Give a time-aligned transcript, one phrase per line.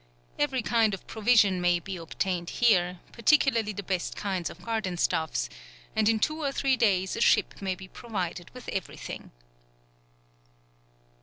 [0.39, 5.47] Every kind of provision may be obtained here, particularly the best kinds of garden stuffs,
[5.95, 9.29] and in two or three days a ship may be provided with everything."